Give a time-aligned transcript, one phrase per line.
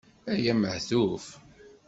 [0.31, 1.25] Ay amehtuf!